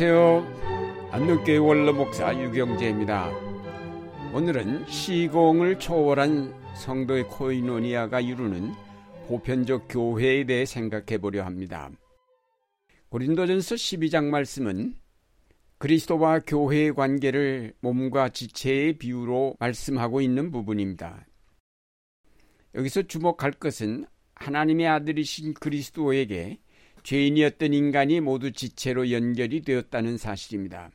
안녕하세요. 0.00 1.10
안동교회 1.10 1.56
원로 1.56 1.92
목사 1.92 2.32
유경재입니다. 2.32 3.32
오늘은 4.32 4.86
시공을 4.86 5.80
초월한 5.80 6.54
성도의 6.76 7.24
코이노니아가 7.24 8.20
이루는 8.20 8.74
보편적 9.26 9.86
교회에 9.88 10.44
대해 10.44 10.66
생각해 10.66 11.18
보려 11.18 11.44
합니다. 11.44 11.90
고린도전서 13.08 13.74
12장 13.74 14.26
말씀은 14.26 14.94
그리스도와 15.78 16.38
교회의 16.46 16.94
관계를 16.94 17.72
몸과 17.80 18.28
지체의 18.28 18.98
비유로 18.98 19.56
말씀하고 19.58 20.20
있는 20.20 20.52
부분입니다. 20.52 21.26
여기서 22.76 23.02
주목할 23.02 23.50
것은 23.50 24.06
하나님의 24.36 24.86
아들이신 24.86 25.54
그리스도에게 25.54 26.60
죄인이었던 27.02 27.72
인간이 27.72 28.20
모두 28.20 28.52
지체로 28.52 29.10
연결이 29.10 29.62
되었다는 29.62 30.18
사실입니다. 30.18 30.90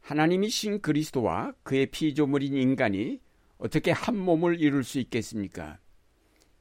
하나님이신 0.00 0.80
그리스도와 0.80 1.52
그의 1.62 1.86
피조물인 1.86 2.54
인간이 2.54 3.20
어떻게 3.58 3.90
한 3.90 4.16
몸을 4.16 4.60
이룰 4.60 4.84
수 4.84 4.98
있겠습니까? 5.00 5.78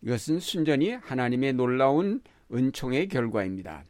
이것은 0.02 0.40
순전히 0.40 0.92
하나님의 0.92 1.54
놀라운 1.54 2.22
은총의 2.52 3.08
결과입니다. 3.08 3.86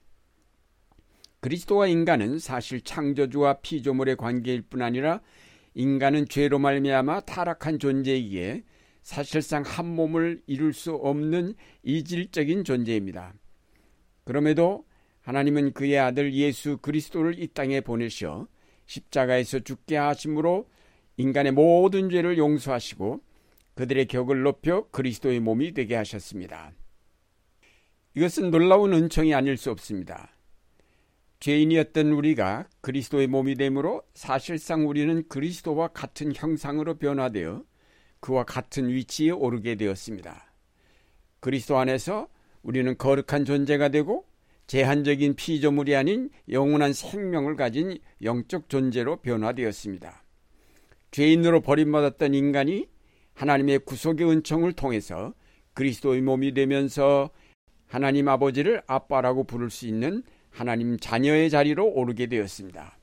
그리스도와 1.40 1.88
인간은 1.88 2.40
사실 2.40 2.82
창조주와 2.82 3.60
피조물의 3.62 4.18
관계일 4.18 4.63
뿐 4.63 4.82
아니라 4.82 5.22
인간은 5.74 6.27
죄로 6.27 6.60
말미암아 6.60 7.22
타락한 7.22 7.80
존재이기에 7.80 8.63
사실상 9.04 9.63
한 9.63 9.85
몸을 9.85 10.41
이룰 10.48 10.74
수 10.74 10.93
없는 10.93 11.54
이질적인 11.84 12.63
존재입니다. 12.63 13.34
그럼에도 14.28 14.86
하나님은 15.22 15.72
그의 15.72 15.98
아들 16.00 16.34
예수 16.34 16.78
그리스도를 16.80 17.42
이 17.42 17.48
땅에 17.48 17.80
보내셔 17.80 18.46
십자가에서 18.86 19.60
죽게 19.60 19.96
하심으로 19.96 20.70
인간의 21.16 21.54
모든 21.54 22.10
죄를 22.10 22.38
용서하시고 22.38 23.22
그들의 23.76 24.08
격을 24.08 24.42
높여 24.42 24.90
그리스도의 24.90 25.40
몸이 25.40 25.74
되게 25.74 25.96
하셨습니다. 25.96 26.74
이것은 28.16 28.52
놀라운 28.52 28.92
은총이 28.92 29.34
아닐 29.34 29.55
수 29.55 29.72
없습니다. 29.72 30.36
죄인이었던 31.40 32.12
우리가 32.12 32.68
그리스도의 32.82 33.28
몸이 33.28 33.55
되므로 33.55 34.04
사실상 34.14 34.90
우리는 34.90 35.26
그리스도와 35.30 35.88
같은 35.90 36.34
형상으로 36.36 36.98
변화되어 36.98 37.64
그와 38.20 38.44
같은 38.44 38.90
위치에 38.90 39.30
오르게 39.30 39.76
되었습니다. 39.76 40.52
그리스도 41.40 41.78
안에서 41.78 42.28
우리는 42.68 42.98
거룩한 42.98 43.46
존재가 43.46 43.87
되고 43.90 44.26
제한적인 44.68 45.35
피조물이 45.35 45.96
아닌 45.96 46.29
영원한 46.51 46.91
생명을 46.91 47.55
가진 47.55 47.98
영적 48.21 48.68
존재로 48.68 49.21
변화되었습니다. 49.21 50.26
죄인으로 51.12 51.62
버림받았던 51.62 52.34
인간이 52.34 52.90
하나님의 53.35 53.79
구속의 53.79 54.29
은총을 54.29 54.74
통해서 54.74 55.34
그리스도의 55.76 56.21
몸이 56.21 56.54
되면서 56.54 57.29
하나님 57.87 58.27
아버지를 58.27 58.81
아빠라고 58.85 59.46
부를 59.46 59.70
수 59.70 59.87
있는 59.87 60.24
하나님 60.49 60.98
자녀의 60.98 61.49
자리로 61.49 61.87
오르게 61.87 62.26
되었습니다. 62.27 62.98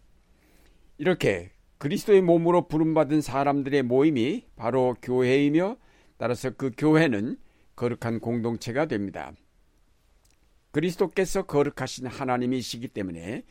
이렇게 0.99 1.53
그리스도의 1.79 2.21
몸으로 2.21 2.69
부름받은 2.69 3.23
사람들의 3.23 3.85
모임이 3.85 4.45
바로 4.57 4.95
교회이며 5.01 5.79
따라서 6.19 6.51
그 6.51 6.71
교회는 6.77 7.39
거룩한 7.77 8.21
공동체가 8.21 8.85
됩니다. 8.85 9.33
그리스도께서 10.75 11.43
거룩하신 11.43 12.07
하나님이시기 12.07 12.89
때문에 12.89 13.45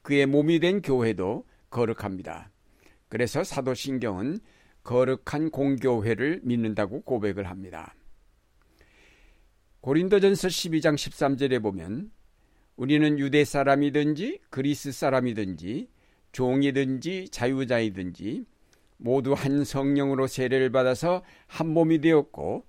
그의 0.00 0.24
몸이 0.24 0.60
된 0.60 0.80
교회도 0.80 1.44
거룩합니다. 1.68 2.50
그래서 3.08 3.44
사도신경은 3.44 4.40
거룩한 4.82 5.50
공교회를 5.50 6.40
믿는다고 6.42 7.02
고백을 7.02 7.50
합니다. 7.50 7.94
고린도전서 9.82 10.48
12장 10.48 10.94
13절에 10.94 11.62
보면 11.62 12.10
우리는 12.76 13.18
유대 13.18 13.44
사람이든지 13.44 14.40
그리스 14.48 14.90
사람이든지 14.90 15.88
종이든지 16.32 17.28
자유자이든지 17.28 18.46
모두 18.96 19.34
한 19.34 19.64
성령으로 19.64 20.26
세례를 20.26 20.70
받아서 20.70 21.22
한 21.46 21.68
몸이 21.68 22.00
되었고 22.00 22.64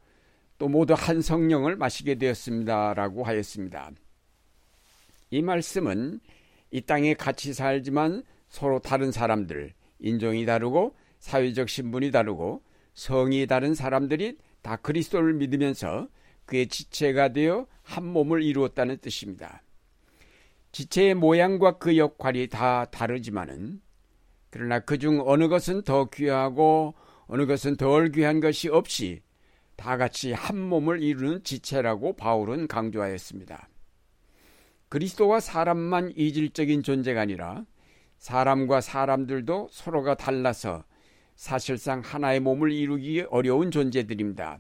또 0.58 0.68
모두 0.68 0.94
한 0.94 1.22
성령을 1.22 1.76
마시게 1.78 2.16
되었습니다라고 2.16 3.24
하였습니다. 3.24 3.92
이 5.32 5.42
말씀은 5.42 6.20
이 6.72 6.82
땅에 6.82 7.14
같이 7.14 7.54
살지만 7.54 8.24
서로 8.48 8.80
다른 8.80 9.12
사람들, 9.12 9.74
인종이 10.00 10.46
다르고 10.46 10.96
사회적 11.20 11.70
신분이 11.70 12.12
다르고 12.12 12.62
성이 12.94 13.48
다른 13.48 13.74
사람들이 13.74 14.38
다 14.62 14.76
그리스도를 14.76 15.34
믿으면서 15.34 16.08
그의 16.46 16.68
지체가 16.68 17.30
되어 17.30 17.66
한 17.82 18.06
몸을 18.06 18.44
이루었다는 18.44 18.98
뜻입니다. 18.98 19.64
지체의 20.74 21.16
모양과 21.16 21.78
그 21.78 21.98
역할이 21.98 22.48
다 22.48 22.86
다르지만은 22.86 23.82
그러나 24.50 24.80
그중 24.80 25.24
어느 25.26 25.48
것은 25.48 25.84
더 25.84 26.10
귀하고 26.10 26.94
어느 27.28 27.46
것은 27.46 27.78
덜 27.78 28.12
귀한 28.12 28.42
것이 28.42 28.68
없이 28.68 29.22
다 29.78 29.96
같이 29.98 30.34
한 30.34 30.60
몸을 30.60 31.02
이루는 31.02 31.44
지체라고 31.44 32.16
바울은 32.18 32.68
강조하였습니다. 32.68 33.70
그리스도와 34.92 35.40
사람만 35.40 36.12
이질적인 36.18 36.84
존재가 36.84 37.22
아니라 37.22 37.66
사람과 38.18 38.82
사람들도 38.82 39.70
서로가 39.72 40.16
달라서 40.16 40.84
사실상 41.38 42.02
하나의 42.02 42.42
몸을 42.42 42.74
이루기 42.74 43.22
어려운 43.30 43.72
존재들입니다. 43.72 44.60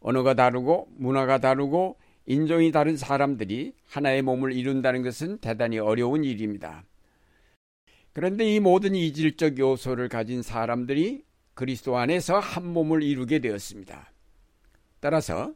언어가 0.00 0.34
다르고 0.34 0.88
문화가 0.96 1.38
다르고 1.38 2.00
인종이 2.26 2.72
다른 2.72 2.96
사람들이 2.96 3.74
하나의 3.86 4.22
몸을 4.22 4.52
이룬다는 4.54 5.02
것은 5.02 5.38
대단히 5.38 5.78
어려운 5.78 6.24
일입니다. 6.24 6.84
그런데 8.12 8.44
이 8.52 8.58
모든 8.58 8.96
이질적 8.96 9.56
요소를 9.56 10.08
가진 10.08 10.42
사람들이 10.42 11.22
그리스도 11.54 11.96
안에서 11.96 12.40
한 12.40 12.66
몸을 12.66 13.04
이루게 13.04 13.38
되었습니다. 13.38 14.12
따라서 14.98 15.54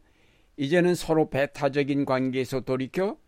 이제는 0.56 0.94
서로 0.94 1.30
배타적인 1.30 2.04
관계에서 2.04 2.60
돌이켜 2.60 3.18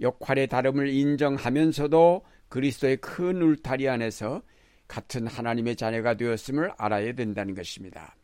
역할의 0.00 0.46
다름을 0.46 0.88
인정하면서도 0.88 2.24
그리스도의 2.48 2.98
큰 2.98 3.42
울타리 3.42 3.88
안에서 3.88 4.42
같은 4.86 5.26
하나님의 5.26 5.76
자녀가 5.76 6.14
되었음을 6.14 6.72
알아야 6.78 7.12
된다는 7.12 7.54
것입니다. 7.54 8.16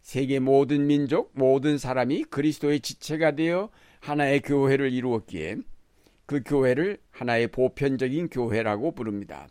세계 0.00 0.38
모든 0.38 0.86
민족, 0.86 1.32
모든 1.34 1.78
사람이 1.78 2.24
그리스도의 2.24 2.80
지체가 2.80 3.32
되어 3.32 3.70
하나의 4.00 4.40
교회를 4.40 4.92
이루었기에 4.92 5.56
그 6.26 6.42
교회를 6.44 6.98
하나의 7.10 7.48
보편적인 7.48 8.28
교회라고 8.30 8.92
부릅니다. 8.92 9.48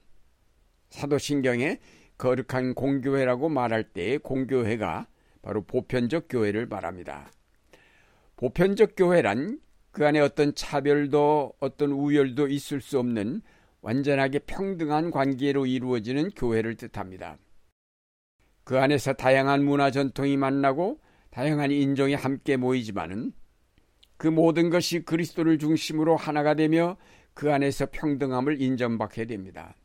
사도신경에 0.89 1.79
거룩한 2.17 2.73
공교회라고 2.73 3.50
말할 3.50 3.83
때 3.83 4.17
공교회가 4.17 5.07
바로 5.41 5.62
보편적 5.63 6.27
교회를 6.29 6.67
말합니다. 6.67 7.31
보편적 8.38 8.94
교회란 8.95 9.59
그 9.95 10.06
안에 10.06 10.19
어떤 10.19 10.53
차별도 10.53 11.53
어떤 11.61 11.91
우열도 11.91 12.50
있을 12.50 12.81
수 12.81 13.00
없는 13.00 13.41
완전하게 13.79 14.39
평등한 14.39 15.09
관계로 15.09 15.66
이루어지는 15.66 16.31
교회를 16.31 16.75
뜻합니다. 16.75 17.38
그 18.65 18.77
안에서 18.77 19.13
다양한 19.13 19.63
문화 19.63 19.92
전통이 19.92 20.36
만나고 20.36 21.00
다양한 21.30 21.71
인종이 21.71 22.13
함께 22.13 22.57
모이지만은 22.57 23.31
그 24.18 24.27
모든 24.27 24.69
것이 24.69 25.06
그리스도를 25.06 25.59
중심으로 25.59 26.18
하나가 26.18 26.56
되며 26.56 26.98
그 27.33 27.53
안에서 27.53 27.88
평등함을 27.89 28.62
인정받게 28.62 29.27
됩니다. 29.27 29.77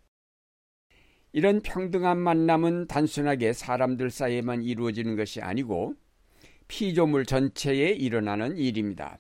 이런 1.31 1.61
평등한 1.61 2.19
만남은 2.19 2.89
단순하게 2.89 3.53
사람들 3.53 4.11
사이에만 4.11 4.65
이루어지는 4.65 5.15
것이 5.15 5.41
아니고 5.41 5.95
피조물 6.67 7.27
전체에 7.27 7.91
일어나는 7.91 8.57
일입니다. 8.57 9.17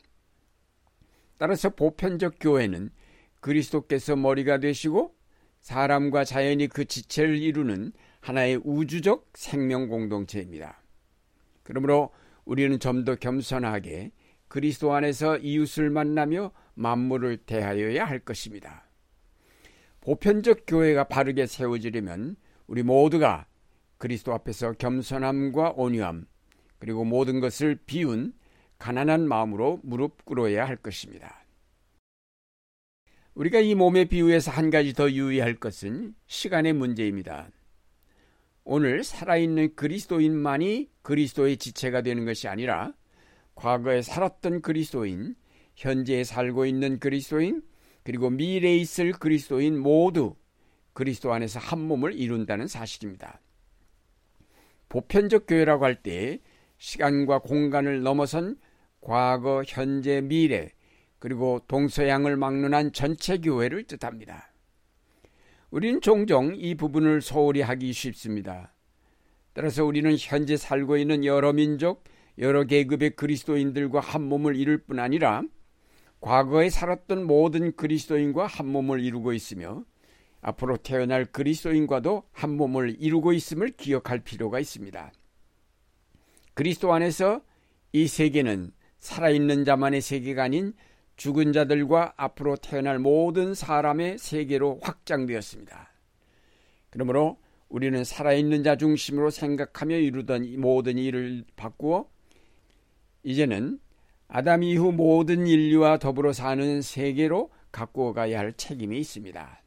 따라서 1.41 1.71
보편적 1.71 2.35
교회는 2.39 2.91
그리스도께서 3.41 4.15
머리가 4.15 4.59
되시고 4.59 5.15
사람과 5.61 6.23
자연이 6.23 6.69
그 6.69 6.85
지체를 6.85 7.39
이루는 7.39 7.93
하나의 8.21 8.61
우주적 8.63 9.31
생명 9.33 9.89
공동체입니다. 9.89 10.83
그러므로 11.63 12.11
우리는 12.45 12.79
좀 12.79 13.07
더 13.07 13.15
겸손하게 13.15 14.13
그리스도 14.49 14.93
안에서 14.93 15.39
이웃을 15.39 15.89
만나며 15.89 16.53
만물을 16.75 17.39
대하여야 17.39 18.05
할 18.05 18.19
것입니다. 18.19 18.85
보편적 20.03 20.65
교회가 20.67 21.05
바르게 21.05 21.47
세워지려면 21.47 22.37
우리 22.67 22.83
모두가 22.83 23.47
그리스도 23.97 24.35
앞에서 24.35 24.73
겸손함과 24.73 25.73
온유함 25.77 26.27
그리고 26.79 27.07
모든 27.07 27.41
것을 27.41 27.79
비운 27.87 28.35
가난한 28.81 29.29
마음으로 29.29 29.79
무릎 29.85 30.25
꿇어야 30.25 30.67
할 30.67 30.75
것입니다. 30.75 31.45
우리가 33.35 33.61
이 33.61 33.75
몸의 33.75 34.07
비유에서 34.07 34.51
한 34.51 34.71
가지 34.71 34.95
더 34.95 35.09
유의할 35.11 35.55
것은 35.55 36.15
시간의 36.27 36.73
문제입니다. 36.73 37.51
오늘 38.65 39.05
살아있는 39.05 39.77
그리스도인만이 39.77 40.91
그리스도의 41.03 41.59
지체가 41.59 42.03
되는 42.03 42.25
것이 42.25 42.49
아니라 42.49 42.93
과거에 43.55 44.03
살았던 44.03 44.63
그리스도인, 44.63 45.37
현재에 45.77 46.25
살고 46.25 46.67
있는 46.67 46.99
그리스도인, 46.99 47.63
그리고 48.03 48.31
미래에 48.31 48.77
있을 48.79 49.13
그리스도인 49.13 49.79
모두 49.79 50.35
그리스도 50.95 51.33
안에서 51.33 51.61
한 51.61 51.81
몸을 51.81 52.15
이룬다는 52.15 52.67
사실입니다. 52.67 53.41
보편적 54.89 55.45
교회라고 55.47 55.85
할 55.85 56.03
때 56.03 56.41
시간과 56.79 57.41
공간을 57.41 58.03
넘어선 58.03 58.57
과거, 59.01 59.63
현재, 59.67 60.21
미래, 60.21 60.73
그리고 61.19 61.61
동서양을 61.69 62.37
막론한 62.37 62.93
전체 62.93 63.39
교회를 63.39 63.85
뜻합니다. 63.85 64.53
우리는 65.71 66.01
종종 66.01 66.55
이 66.57 66.75
부분을 66.75 67.21
소홀히 67.21 67.61
하기 67.61 67.93
쉽습니다. 67.93 68.75
따라서 69.53 69.85
우리는 69.85 70.15
현재 70.19 70.57
살고 70.57 70.97
있는 70.97 71.25
여러 71.25 71.53
민족, 71.53 72.05
여러 72.39 72.65
계급의 72.65 73.11
그리스도인들과 73.11 74.01
한 74.01 74.23
몸을 74.23 74.57
이룰 74.57 74.79
뿐 74.79 74.99
아니라 74.99 75.43
과거에 76.21 76.71
살았던 76.71 77.27
모든 77.27 77.75
그리스도인과 77.77 78.47
한 78.47 78.67
몸을 78.69 79.01
이루고 79.01 79.33
있으며 79.33 79.85
앞으로 80.41 80.77
태어날 80.79 81.25
그리스도인과도 81.25 82.25
한 82.33 82.57
몸을 82.57 82.97
이루고 82.99 83.33
있음을 83.33 83.71
기억할 83.71 84.21
필요가 84.21 84.59
있습니다. 84.59 85.13
그리스도 86.55 86.93
안에서 86.93 87.43
이 87.93 88.07
세계는 88.07 88.73
살아있는 89.01 89.65
자만의 89.65 90.01
세계가 90.01 90.45
아닌 90.45 90.73
죽은 91.17 91.53
자들과 91.53 92.15
앞으로 92.17 92.57
태어날 92.57 92.99
모든 92.99 93.55
사람의 93.55 94.19
세계로 94.19 94.79
확장되었습니다. 94.83 95.93
그러므로 96.91 97.39
우리는 97.69 98.03
살아있는 98.05 98.63
자 98.63 98.77
중심으로 98.77 99.31
생각하며 99.31 99.97
이루던 99.97 100.61
모든 100.61 100.99
일을 100.99 101.45
바꾸어 101.57 102.09
이제는 103.23 103.81
아담 104.29 104.63
이후 104.63 104.93
모든 104.93 105.47
인류와 105.47 105.99
더불어 105.99 106.33
사는 106.33 106.83
세계로 106.83 107.51
가꾸어 107.73 108.13
가야 108.13 108.39
할 108.39 108.53
책임이 108.53 108.99
있습니다. 108.99 109.63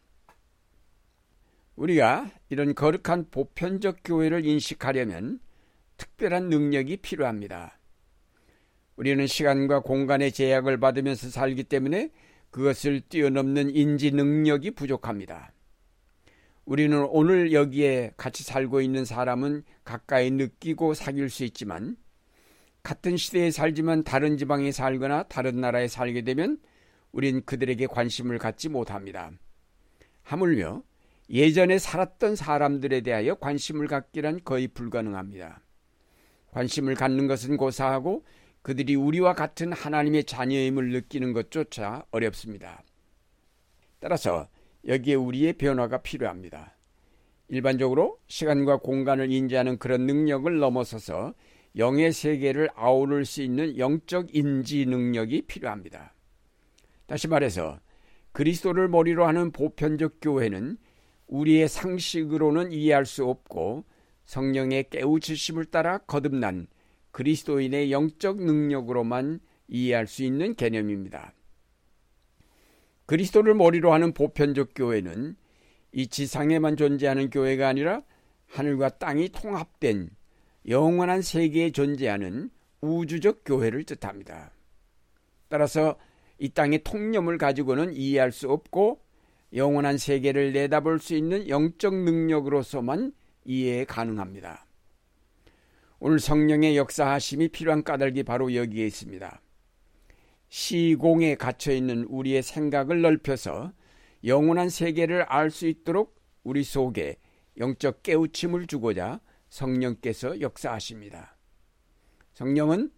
우리가 1.76 2.32
이런 2.50 2.76
거룩한 2.76 3.30
보편적 3.32 3.98
교회를 4.04 4.46
인식하려면 4.46 5.40
특별한 5.98 6.50
능력이 6.50 6.98
필요합니다. 6.98 7.80
우리는 8.96 9.26
시간과 9.26 9.82
공간의 9.82 10.32
제약을 10.32 10.80
받으면서 10.80 11.30
살기 11.30 11.64
때문에 11.64 12.12
그것을 12.52 13.02
뛰어넘는 13.02 13.76
인지 13.76 14.12
능력이 14.12 14.72
부족합니다. 14.72 15.52
우리는 16.66 17.06
오늘 17.10 17.52
여기에 17.52 18.14
같이 18.16 18.44
살고 18.44 18.82
있는 18.82 19.04
사람은 19.04 19.64
가까이 19.84 20.32
느끼고 20.32 20.94
사귈 20.94 21.30
수 21.30 21.44
있지만 21.44 21.98
같은 22.84 23.18
시대에 23.18 23.50
살지만 23.50 24.04
다른 24.04 24.38
지방에 24.38 24.72
살거나 24.72 25.24
다른 25.24 25.60
나라에 25.60 25.88
살게 25.88 26.22
되면 26.22 26.60
우린 27.12 27.44
그들에게 27.44 27.88
관심을 27.88 28.38
갖지 28.38 28.70
못합니다. 28.70 29.32
하물며 30.22 30.84
예전에 31.30 31.80
살았던 31.80 32.36
사람들에 32.36 33.02
대하여 33.02 33.36
관심을 33.36 33.88
갖기란 33.88 34.42
거의 34.44 34.68
불가능합니다. 34.68 35.62
관심을 36.52 36.96
갖는 36.96 37.28
것은 37.28 37.58
고사하고 37.58 38.24
그들이 38.64 38.96
우리와 38.96 39.34
같은 39.34 39.74
하나님의 39.74 40.24
자녀임을 40.24 40.90
느끼는 40.92 41.34
것조차 41.34 42.06
어렵습니다. 42.12 42.82
따라서 44.00 44.48
여기에 44.88 45.16
우리의 45.16 45.54
변화가 45.54 46.02
필요합니다. 46.02 46.76
일반적으로 47.50 48.20
시간과 48.28 48.78
공간을 48.78 49.32
인지하는 49.32 49.78
그런 49.78 50.08
능력을 50.08 50.58
넘어서서 50.60 51.34
영의 51.76 52.14
세계를 52.14 52.70
아우를 52.76 53.26
수 53.26 53.42
있는 53.42 53.78
영적 53.78 54.34
인지 54.34 54.86
능력이 54.86 55.44
필요합니다. 55.44 56.14
다시 57.06 57.28
말해서 57.28 57.80
그리스도를 58.32 58.88
머리로 58.88 59.26
하는 59.26 59.52
보편적 59.52 60.18
교회는 60.22 60.78
우리의 61.28 61.68
상식으로는 61.68 62.72
이해할 62.72 63.06
수 63.06 63.26
없고 63.26 63.84
성령의 64.26 64.90
깨우치심을 64.90 65.66
따라 65.66 65.98
거듭난 66.00 66.68
그리스도인의 67.14 67.92
영적 67.92 68.42
능력으로만 68.44 69.40
이해할 69.68 70.08
수 70.08 70.24
있는 70.24 70.56
개념입니다. 70.56 71.34
그리스도를 73.06 73.54
머리로 73.54 73.94
하는 73.94 74.14
보편적 74.14 74.72
교회는 74.76 75.36
이 75.92 76.08
지상에만 76.08 76.76
존재하는 76.76 77.30
교회가 77.30 77.68
아니라 77.68 78.02
하늘과 78.48 78.98
땅이 78.98 79.30
통합된 79.30 80.10
영원한 80.68 81.22
세계에 81.22 81.72
존재하는 81.72 82.50
우주적 82.82 83.44
교회를 83.46 83.84
뜻합니다. 83.84 84.52
따라서 85.50 85.98
이 86.40 86.50
땅의 86.50 86.84
통념을 86.84 87.38
가지고는 87.38 87.94
이해할 87.94 88.32
수 88.32 88.50
없고 88.50 89.00
영원한 89.54 90.00
세계를 90.00 90.52
내다볼 90.52 91.00
수 91.00 91.14
있는 91.16 91.48
영적 91.48 91.94
능력으로서만 91.94 93.14
이해 93.46 93.86
가능합니다. 93.86 94.66
오늘 96.06 96.20
성령의 96.20 96.76
역사하심이 96.76 97.48
필요한 97.48 97.82
까닭이 97.82 98.24
바로 98.24 98.54
여기에 98.54 98.86
있습니다. 98.88 99.42
시공에 100.50 101.36
갇혀 101.36 101.72
있는 101.72 102.04
우리의 102.10 102.44
생각을 102.44 103.00
넓혀서 103.00 103.72
영원한 104.26 104.68
세계를 104.68 105.22
알 105.22 105.50
수 105.50 105.66
있도록 105.66 106.20
우리 106.44 106.66
속에 106.66 107.16
영적 107.58 108.04
깨우침을 108.04 108.68
주고자 108.68 109.22
성령께서 109.48 110.42
역사하십니다. 110.42 111.38
성령은 112.34 112.92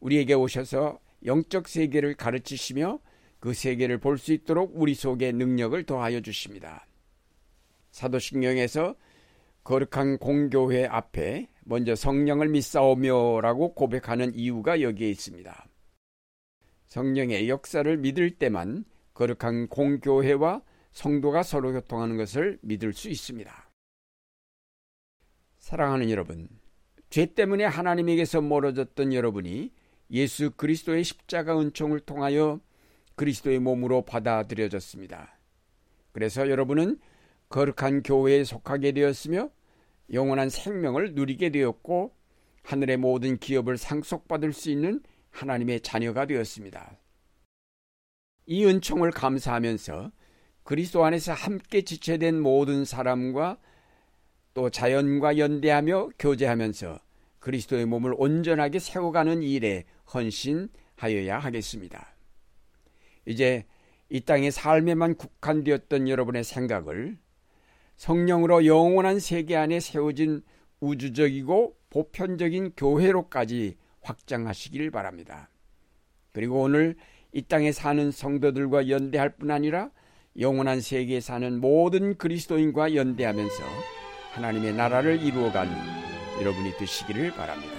우리에게 0.00 0.32
오셔서 0.32 0.98
영적 1.26 1.68
세계를 1.68 2.14
가르치시며 2.14 3.00
그 3.38 3.52
세계를 3.52 3.98
볼 3.98 4.16
수 4.16 4.32
있도록 4.32 4.72
우리 4.76 4.94
속에 4.94 5.30
능력을 5.30 5.84
더하여 5.84 6.22
주십니다. 6.22 6.86
사도신경에서 7.90 8.96
거룩한 9.62 10.16
공교회 10.16 10.86
앞에 10.86 11.48
먼저 11.68 11.96
성령을 11.96 12.48
믿사오며라고 12.48 13.74
고백하는 13.74 14.32
이유가 14.36 14.80
여기에 14.80 15.10
있습니다. 15.10 15.66
성령의 16.86 17.48
역사를 17.48 17.96
믿을 17.96 18.38
때만 18.38 18.84
거룩한 19.14 19.66
공교회와 19.66 20.62
성도가 20.92 21.42
서로 21.42 21.72
교통하는 21.72 22.16
것을 22.16 22.60
믿을 22.62 22.92
수 22.92 23.08
있습니다. 23.08 23.52
사랑하는 25.58 26.08
여러분, 26.08 26.48
죄 27.10 27.26
때문에 27.26 27.64
하나님에게서 27.64 28.42
멀어졌던 28.42 29.12
여러분이 29.12 29.72
예수 30.12 30.52
그리스도의 30.52 31.02
십자가 31.02 31.58
은총을 31.58 31.98
통하여 32.00 32.60
그리스도의 33.16 33.58
몸으로 33.58 34.02
받아들여졌습니다. 34.02 35.36
그래서 36.12 36.48
여러분은 36.48 37.00
거룩한 37.48 38.04
교회에 38.04 38.44
속하게 38.44 38.92
되었으며 38.92 39.50
영원한 40.12 40.48
생명을 40.48 41.14
누리게 41.14 41.50
되었고 41.50 42.14
하늘의 42.62 42.96
모든 42.96 43.38
기업을 43.38 43.78
상속받을 43.78 44.52
수 44.52 44.70
있는 44.70 45.00
하나님의 45.30 45.80
자녀가 45.80 46.26
되었습니다. 46.26 46.98
이 48.46 48.64
은총을 48.64 49.10
감사하면서 49.10 50.12
그리스도 50.62 51.04
안에서 51.04 51.32
함께 51.32 51.82
지체된 51.82 52.40
모든 52.40 52.84
사람과 52.84 53.58
또 54.54 54.70
자연과 54.70 55.38
연대하며 55.38 56.10
교제하면서 56.18 56.98
그리스도의 57.38 57.86
몸을 57.86 58.14
온전하게 58.16 58.78
세워가는 58.78 59.42
일에 59.42 59.84
헌신하여야 60.12 61.38
하겠습니다. 61.38 62.16
이제 63.26 63.64
이 64.08 64.20
땅의 64.20 64.50
삶에만 64.50 65.16
국한되었던 65.16 66.08
여러분의 66.08 66.42
생각을 66.42 67.18
성령으로 67.96 68.66
영원한 68.66 69.18
세계 69.18 69.56
안에 69.56 69.80
세워진 69.80 70.42
우주적이고 70.80 71.76
보편적인 71.90 72.72
교회로까지 72.76 73.76
확장하시길 74.02 74.90
바랍니다. 74.90 75.50
그리고 76.32 76.60
오늘 76.62 76.96
이 77.32 77.42
땅에 77.42 77.72
사는 77.72 78.10
성도들과 78.10 78.88
연대할 78.88 79.36
뿐 79.36 79.50
아니라 79.50 79.90
영원한 80.38 80.80
세계에 80.80 81.20
사는 81.20 81.60
모든 81.60 82.16
그리스도인과 82.18 82.94
연대하면서 82.94 83.64
하나님의 84.32 84.74
나라를 84.74 85.22
이루어가는 85.22 85.72
여러분이 86.40 86.76
되시기를 86.76 87.32
바랍니다. 87.32 87.75